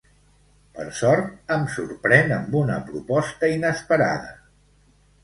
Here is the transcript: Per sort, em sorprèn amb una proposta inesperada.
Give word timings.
Per 0.77 0.85
sort, 0.99 1.27
em 1.55 1.67
sorprèn 1.73 2.33
amb 2.37 2.55
una 2.63 2.79
proposta 2.87 3.51
inesperada. 3.57 4.33